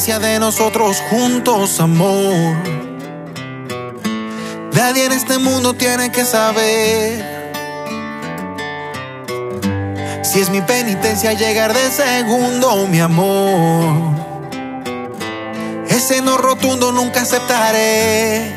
De 0.06 0.38
nosotros 0.38 1.02
juntos, 1.10 1.78
amor. 1.78 2.56
Nadie 4.72 5.04
en 5.04 5.12
este 5.12 5.38
mundo 5.38 5.74
tiene 5.74 6.10
que 6.10 6.24
saber. 6.24 7.22
Si 10.22 10.40
es 10.40 10.48
mi 10.48 10.62
penitencia 10.62 11.34
llegar 11.34 11.74
de 11.74 11.90
segundo, 11.90 12.86
mi 12.86 12.98
amor. 12.98 14.16
Ese 15.86 16.22
no 16.22 16.38
rotundo 16.38 16.92
nunca 16.92 17.20
aceptaré. 17.20 18.56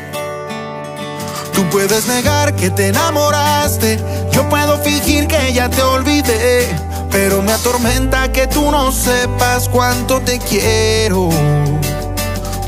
Tú 1.52 1.62
puedes 1.68 2.06
negar 2.06 2.56
que 2.56 2.70
te 2.70 2.88
enamoraste. 2.88 4.00
Yo 4.32 4.48
puedo 4.48 4.78
fingir 4.82 5.28
que 5.28 5.52
ya 5.52 5.68
te 5.68 5.82
olvidé. 5.82 6.83
Pero 7.14 7.42
me 7.42 7.52
atormenta 7.52 8.32
que 8.32 8.48
tú 8.48 8.72
no 8.72 8.90
sepas 8.90 9.68
cuánto 9.68 10.20
te 10.20 10.40
quiero. 10.40 11.28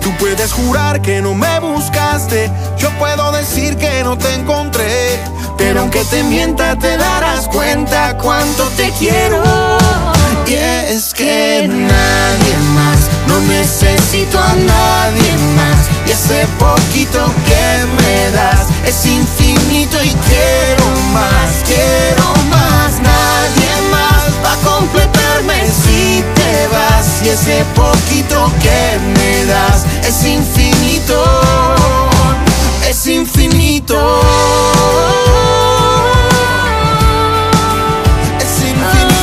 Tú 0.00 0.16
puedes 0.20 0.52
jurar 0.52 1.02
que 1.02 1.20
no 1.20 1.34
me 1.34 1.58
buscaste. 1.58 2.48
Yo 2.78 2.88
puedo 2.90 3.32
decir 3.32 3.76
que 3.76 4.04
no 4.04 4.16
te 4.16 4.32
encontré. 4.34 5.18
Pero 5.58 5.80
aunque 5.80 6.04
te 6.04 6.22
mienta, 6.22 6.76
te 6.76 6.96
darás 6.96 7.48
cuenta 7.48 8.16
cuánto 8.18 8.62
te 8.76 8.92
quiero. 8.92 9.42
Y 10.46 10.54
es 10.54 11.12
que 11.12 11.66
nadie 11.66 12.56
más, 12.76 13.00
no 13.26 13.40
necesito 13.48 14.38
a 14.38 14.54
nadie 14.54 15.32
más. 15.56 15.88
Y 16.06 16.12
ese 16.12 16.46
poquito 16.56 17.18
que 17.48 17.84
me 18.00 18.30
das 18.30 18.68
es 18.86 19.06
infinito 19.06 20.00
y 20.04 20.10
quiero 20.10 20.86
más, 21.12 21.64
quiero 21.66 22.32
más. 22.48 23.15
Completarme 24.64 25.66
si 25.66 26.24
te 26.34 26.68
vas. 26.68 27.22
Y 27.24 27.28
ese 27.28 27.64
poquito 27.74 28.50
que 28.62 28.98
me 29.16 29.44
das 29.46 29.84
es 30.06 30.24
infinito, 30.24 31.24
es 32.88 33.06
infinito. 33.06 34.20
Es 38.38 38.60
infinito. 38.60 39.16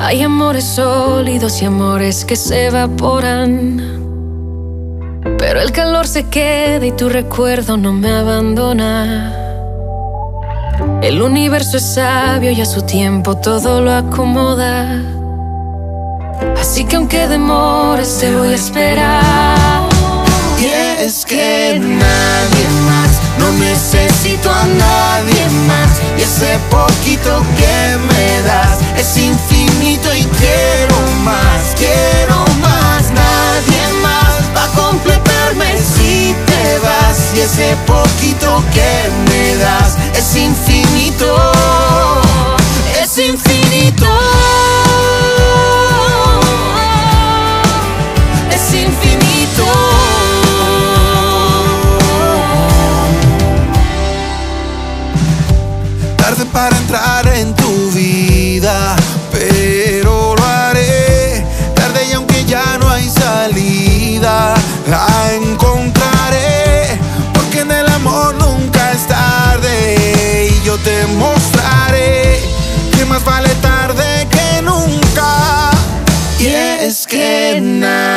Hay 0.00 0.22
amores 0.22 0.64
sólidos 0.64 1.60
y 1.62 1.64
amores 1.64 2.24
que 2.24 2.36
se 2.36 2.66
evaporan 2.66 4.05
se 6.16 6.30
queda 6.30 6.86
y 6.86 6.92
tu 6.92 7.10
recuerdo 7.10 7.76
no 7.76 7.92
me 7.92 8.10
abandona. 8.10 9.34
El 11.02 11.20
universo 11.20 11.76
es 11.76 11.92
sabio 11.92 12.52
y 12.52 12.60
a 12.62 12.64
su 12.64 12.80
tiempo 12.80 13.36
todo 13.36 13.82
lo 13.82 13.92
acomoda. 13.92 14.98
Así 16.58 16.86
que 16.86 16.96
aunque 16.96 17.28
demores 17.28 18.16
te 18.18 18.34
voy 18.34 18.48
a 18.48 18.54
esperar. 18.54 19.90
Y 20.58 20.64
es 21.04 21.26
que 21.26 21.78
nadie 21.78 22.66
más, 22.88 23.10
no 23.38 23.52
necesito 23.52 24.50
a 24.50 24.64
nadie 24.64 25.44
más. 25.68 26.00
Y 26.16 26.22
ese 26.22 26.58
poquito 26.70 27.42
que 27.58 27.98
me 28.08 28.40
das 28.48 28.78
es 28.96 29.18
infinito 29.18 30.08
y 30.14 30.22
quiero 30.22 30.96
más, 31.24 31.74
quiero 31.76 32.38
más 32.62 32.75
culparme 35.16 35.78
si 35.78 36.34
te 36.46 36.78
vas 36.78 37.34
y 37.34 37.40
ese 37.40 37.76
poquito 37.86 38.62
que 38.72 39.10
me 39.30 39.56
das 39.56 39.96
es 40.14 40.36
infinito, 40.36 41.36
es 43.02 43.18
infinito. 43.18 44.06
Es 48.50 48.74
infinito. 48.74 49.64
Tarde 56.16 56.44
para 56.46 56.76
entrar 56.76 57.26
en 57.28 57.54
tu 57.54 57.90
vida 57.92 58.96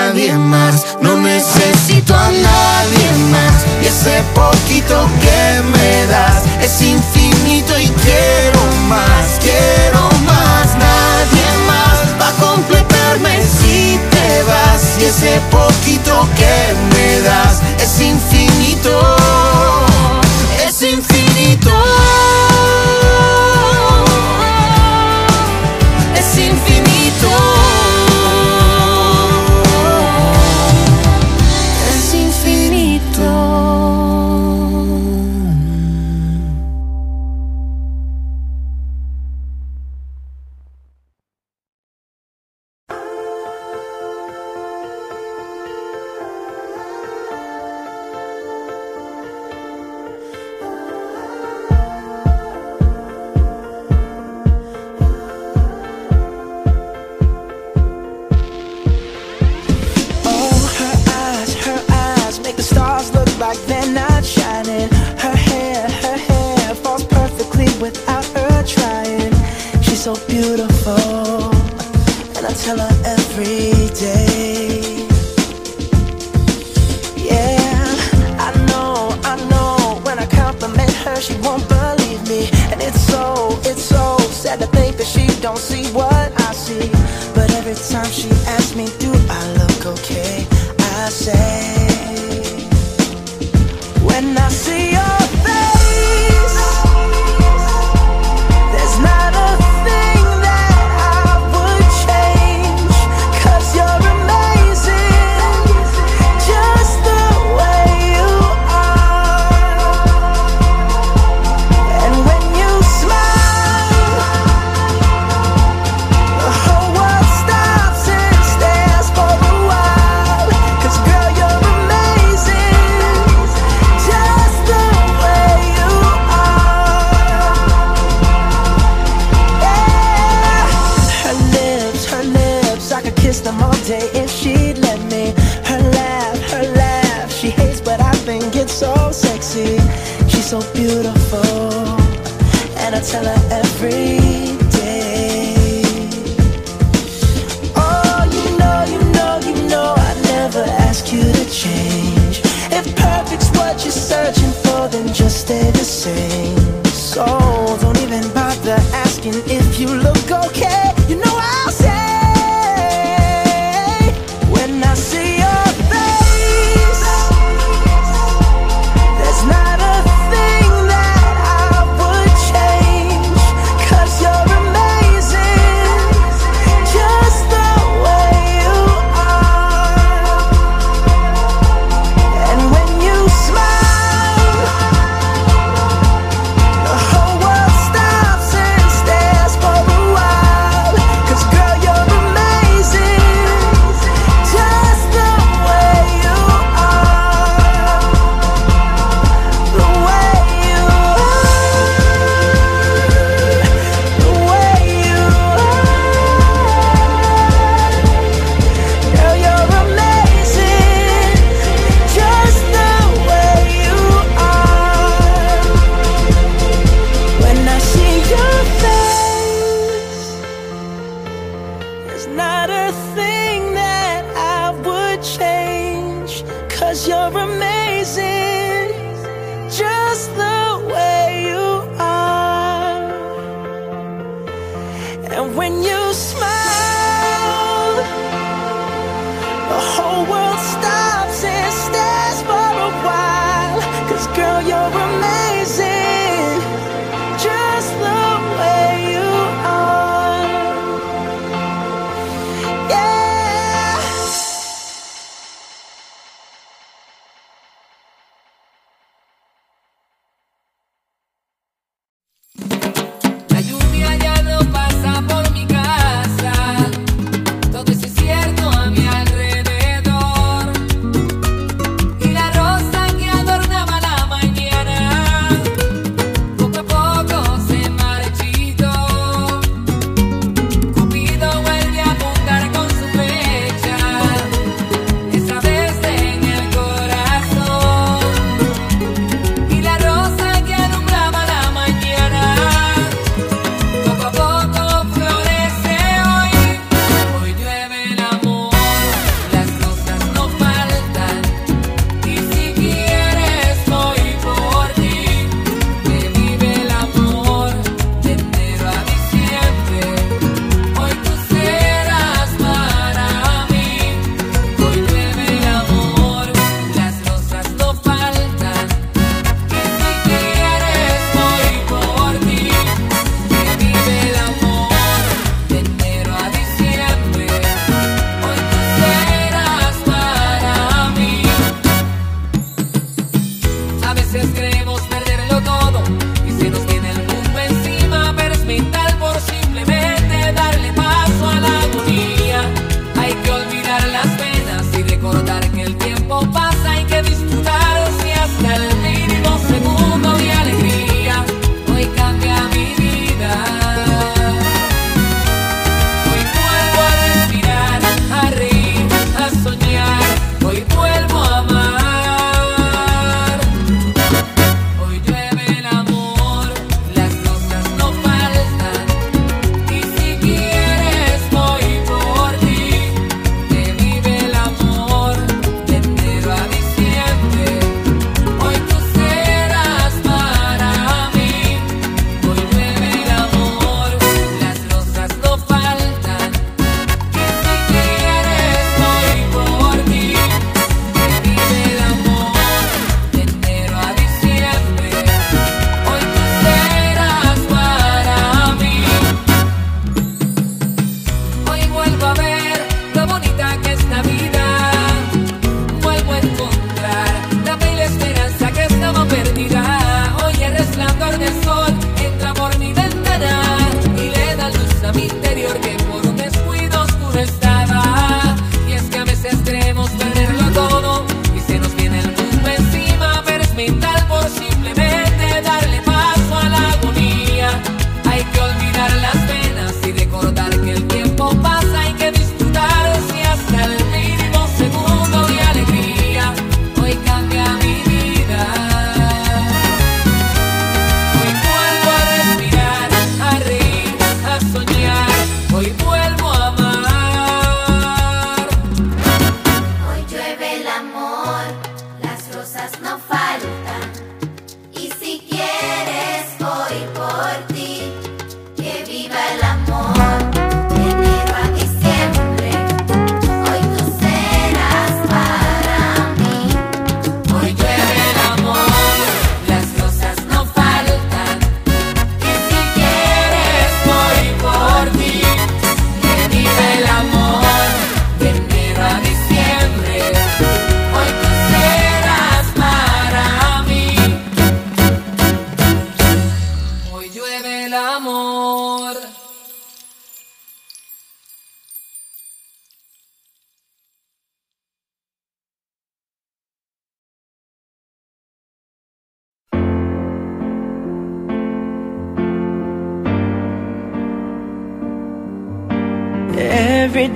nadie 0.09 0.33
más. 0.33 0.97
No 1.01 1.17
necesito 1.17 2.15
a 2.15 2.31
nadie 2.31 3.09
más. 3.31 3.65
Y 3.81 3.85
ese 3.85 4.23
poquito 4.33 4.95
que 5.21 5.61
me 5.61 6.07
das 6.07 6.43
es 6.61 6.81
infinito 6.81 7.77
y 7.77 7.87
quiero 7.87 8.61
más, 8.87 9.39
quiero 9.39 10.01
más. 10.25 10.67
Nadie 10.77 11.49
más 11.67 11.97
va 12.19 12.29
a 12.29 12.47
completarme 12.47 13.39
si 13.43 13.99
te 14.09 14.43
vas. 14.43 14.99
Y 14.99 15.05
ese 15.05 15.39
poquito 15.51 16.27
que 16.35 16.73
me 16.91 17.21
das 17.21 17.61
es 17.79 18.01
infinito. 18.01 19.18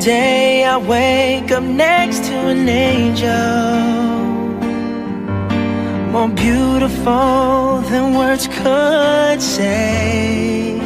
day 0.04 0.66
I 0.66 0.76
wake 0.78 1.50
up 1.52 1.64
next 1.64 2.26
to 2.26 2.36
an 2.54 2.68
angel. 2.68 3.30
More 6.12 6.28
beautiful 6.28 7.82
than 7.90 8.14
words 8.18 8.48
could 8.48 9.42
say. 9.42 10.78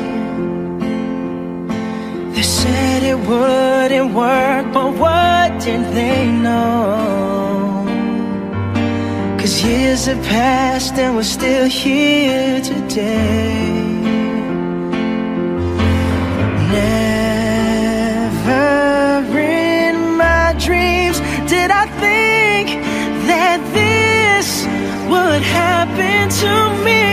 They 2.33 2.43
said 2.43 3.01
it 3.11 3.19
wouldn't 3.27 4.13
work, 4.13 4.65
but 4.71 4.91
what 5.01 5.49
did 5.65 5.83
they 5.95 6.27
know? 6.31 7.83
Cause 9.39 9.63
years 9.63 10.05
have 10.05 10.23
passed 10.25 10.93
and 10.93 11.15
we're 11.15 11.23
still 11.23 11.67
here 11.67 12.61
today. 12.61 13.86
dreams 20.67 21.19
did 21.49 21.71
I 21.71 21.85
think 22.03 22.67
that 23.29 23.59
this 23.79 24.47
would 25.11 25.43
happen 25.63 26.23
to 26.43 26.53
me? 26.85 27.07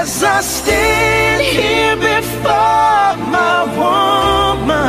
As 0.00 0.24
I 0.24 0.40
stand 0.40 1.42
here 1.56 1.96
before 1.96 3.10
my 3.36 3.58
woman, 3.80 4.80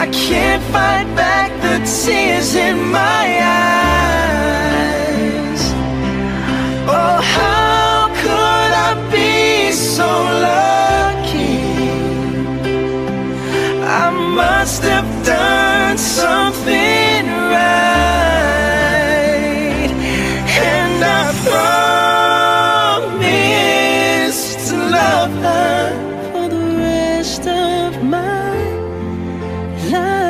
I 0.00 0.04
can't 0.10 0.62
fight 0.72 1.08
back 1.14 1.50
the 1.66 1.76
tears 1.84 2.54
in 2.54 2.76
my 2.90 3.24
eyes. 3.42 3.81
Must 14.62 14.82
have 14.84 15.10
done 15.26 15.98
something 15.98 17.26
right, 17.50 17.90
and 20.70 21.02
I 21.02 21.32
promise 23.10 24.40
to 24.68 24.76
love 24.98 25.32
her 25.46 25.82
for 26.30 26.46
the 26.48 26.64
rest 26.78 27.44
of 27.48 27.88
my 28.04 28.54
life. 29.90 30.20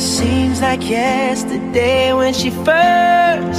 Seems 0.00 0.58
like 0.60 0.82
yesterday 0.90 2.12
when 2.12 2.34
she 2.34 2.50
first 2.50 3.51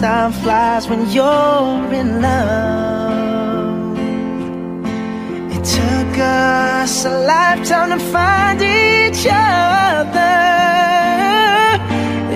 time 0.00 0.32
flies 0.32 0.88
when 0.88 1.10
you're 1.10 1.92
in 1.92 2.20
love. 2.20 3.98
It 5.54 5.64
took 5.64 6.18
us 6.18 7.04
a 7.04 7.18
lifetime 7.26 7.90
to 7.96 8.04
find 8.12 8.60
each 8.60 9.26
other. 9.30 10.36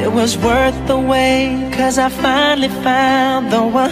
It 0.03 0.11
was 0.13 0.39
worth 0.39 0.87
the 0.87 0.99
wait, 0.99 1.73
cause 1.73 1.99
I 1.99 2.09
finally 2.09 2.69
found 2.69 3.53
the 3.53 3.63
one. 3.63 3.91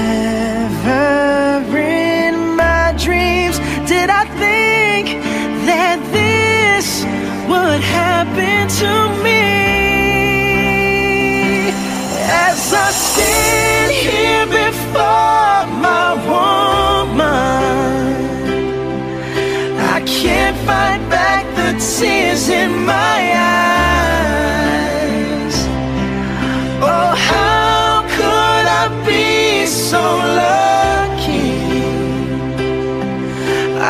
Never 0.00 1.76
in 1.76 2.56
my 2.56 2.94
dreams 2.96 3.58
did 3.86 4.08
I 4.08 4.24
think 4.38 5.08
that 5.66 5.98
this 6.12 7.04
would 7.70 7.82
happen 7.82 8.68
to 8.82 8.92
me. 9.24 9.44
As 12.48 12.60
I 12.86 12.90
stand 12.90 13.92
here 14.06 14.46
before 14.62 15.60
my 15.86 16.08
woman, 16.30 17.26
I 19.94 19.98
can't 20.04 20.56
fight 20.66 21.02
back 21.16 21.44
the 21.58 21.70
tears 21.78 22.48
in 22.48 22.70
my 22.92 23.18
eyes. 23.54 24.36
Oh, 26.92 27.12
how 27.30 28.02
could 28.16 28.66
I 28.82 28.84
be 29.06 29.66
so 29.66 30.02
lucky? 30.42 31.52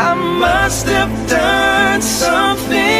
I 0.06 0.10
must 0.44 0.86
have 0.86 1.14
done 1.28 2.02
something 2.02 2.99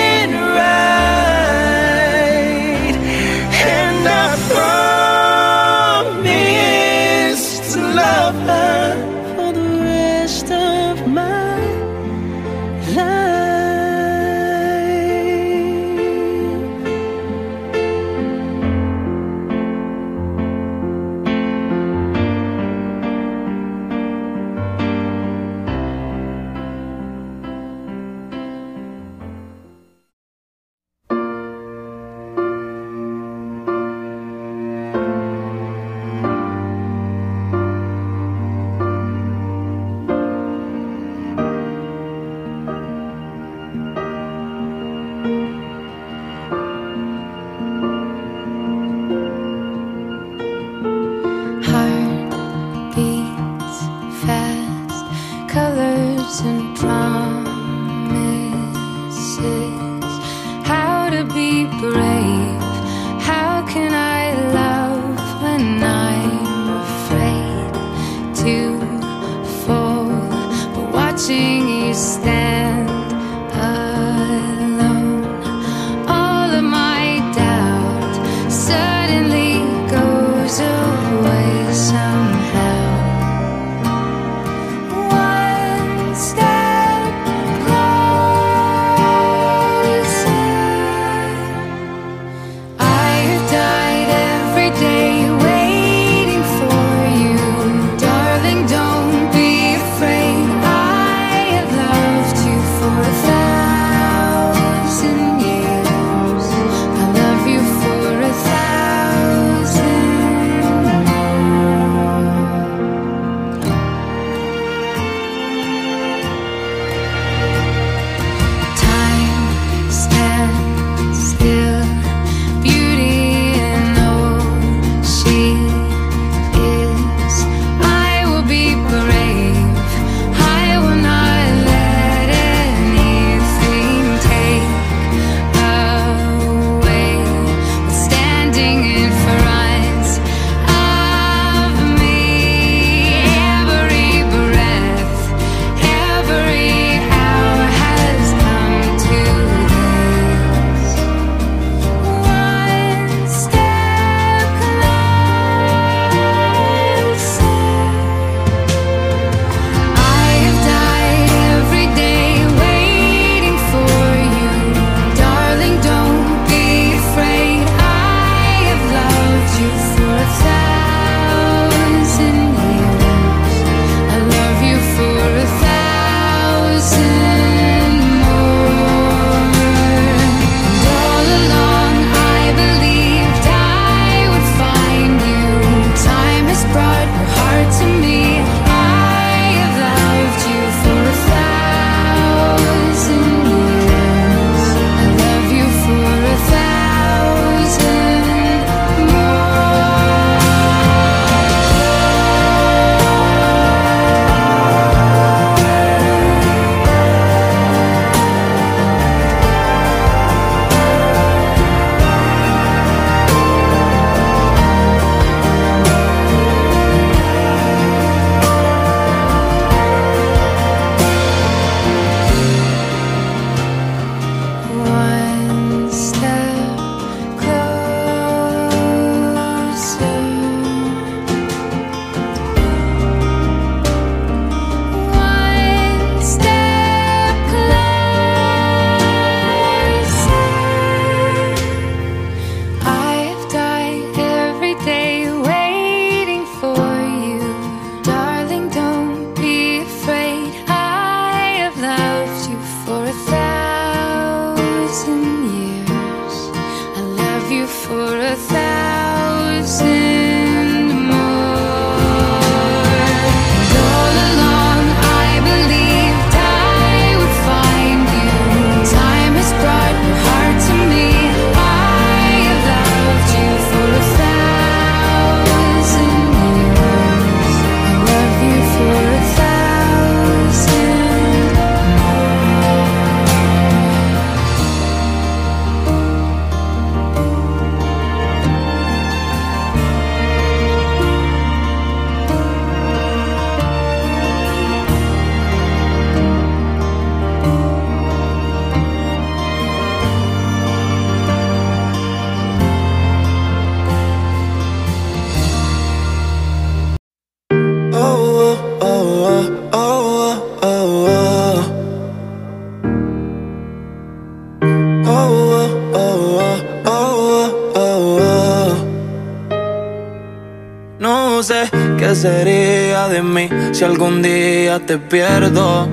si 323.80 323.86
algún 323.86 324.20
día 324.20 324.78
te 324.84 324.98
pierdo. 324.98 325.88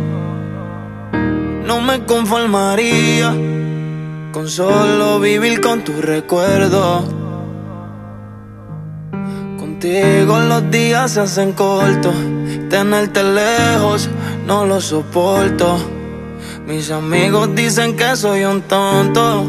No 1.66 1.80
me 1.80 2.04
conformaría 2.04 3.34
con 4.34 4.50
solo 4.50 5.22
vivir 5.22 5.62
con 5.62 5.86
tu 5.86 6.02
recuerdo. 6.02 7.06
Contigo 9.58 10.38
los 10.38 10.70
días 10.70 11.12
se 11.12 11.22
hacen 11.22 11.54
cortos. 11.54 12.14
Tenerte 12.70 13.24
lejos 13.24 14.10
no 14.46 14.66
lo 14.66 14.82
soporto. 14.82 15.78
Mis 16.68 16.92
amigos 16.92 17.56
dicen 17.56 17.96
que 17.96 18.18
soy 18.18 18.44
un 18.44 18.64
tonto. 18.64 19.46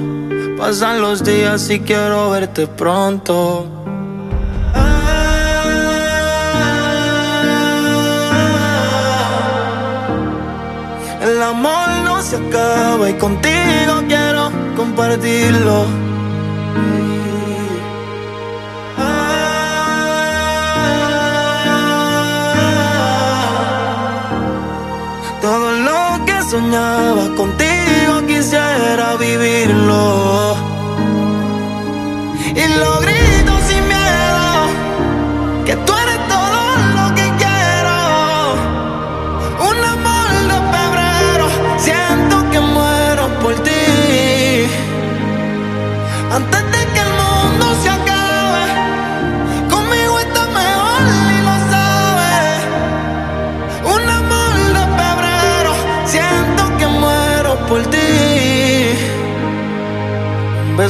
Pasan 0.56 1.00
los 1.00 1.24
días 1.24 1.68
y 1.70 1.80
quiero 1.80 2.30
verte 2.30 2.68
pronto. 2.68 3.77
Se 12.22 12.36
acaba 12.36 13.08
y 13.08 13.14
contigo 13.14 14.02
quiero 14.08 14.50
compartirlo. 14.76 15.86
Todo 25.40 25.70
lo 25.72 26.24
que 26.26 26.42
soñaba 26.42 27.34
contigo 27.36 28.26
quisiera 28.26 29.16
vivirlo. 29.16 30.56
Y 32.54 32.66
lo 32.80 33.07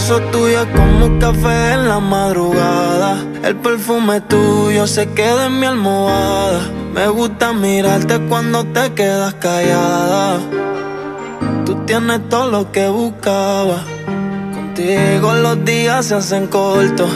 beso 0.09 0.20
tuyo 0.30 0.62
es 0.62 0.68
como 0.68 1.05
un 1.05 1.18
café 1.18 1.72
en 1.74 1.89
la 1.89 2.01
madrugada. 2.01 3.18
El 3.43 3.56
perfume 3.56 4.22
tuyo 4.22 4.86
se 4.86 5.10
queda 5.10 5.47
en 5.47 5.60
mi 5.60 5.66
almohada. 5.66 6.60
Me 6.94 7.09
gusta 7.09 7.52
mirarte 7.52 8.18
cuando 8.20 8.64
te 8.64 8.94
quedas 8.94 9.35
callada. 9.35 10.39
Tú 11.66 11.74
tienes 11.85 12.26
todo 12.30 12.51
lo 12.51 12.72
que 12.72 12.89
buscaba. 12.89 13.85
Contigo 14.55 15.35
los 15.35 15.62
días 15.66 16.06
se 16.06 16.14
hacen 16.14 16.47
cortos. 16.47 17.10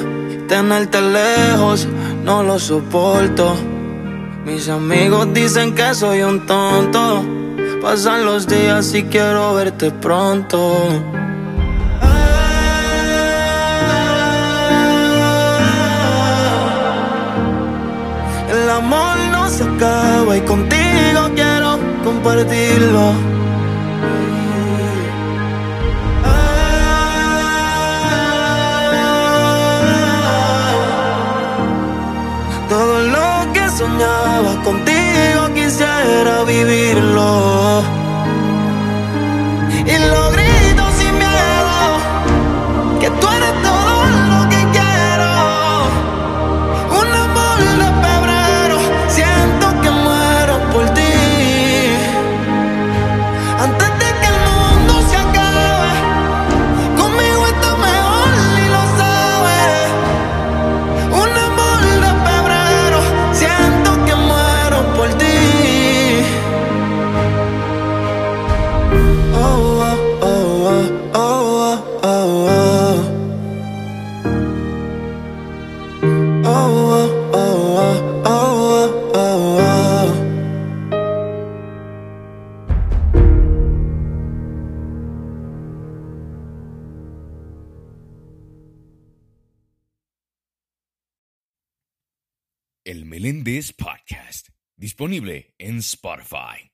Tenerte 0.49 1.01
lejos 1.01 1.89
no 2.25 2.43
lo 2.43 2.59
soporto. 2.59 3.55
Mis 4.45 4.69
amigos 4.69 5.33
dicen 5.33 5.75
que 5.75 5.95
soy 5.95 6.23
un 6.23 6.45
tonto. 6.45 7.25
Pasan 7.81 8.27
los 8.27 8.47
días 8.47 8.93
y 8.95 9.05
quiero 9.05 9.55
verte 9.55 9.91
pronto. 9.91 11.22
Amor 18.83 19.17
no 19.31 19.49
se 19.49 19.63
acaba 19.63 20.37
y 20.37 20.41
contigo 20.43 21.21
quiero 21.35 21.71
compartirlo. 22.05 23.05
Todo 32.73 32.95
lo 33.17 33.53
que 33.55 33.65
soñaba 33.79 34.53
contigo 34.69 35.41
quisiera 35.55 36.35
vivirlo. 36.53 37.83
Y 39.93 39.97
lo 40.11 40.23
grito 40.37 40.85
sin 40.99 41.13
miedo, 41.25 41.77
que 43.01 43.09
tú 43.21 43.27
eres 43.37 43.55
todo 43.67 43.82
disponible 95.03 95.53
en 95.59 95.83
Spotify. 95.83 96.71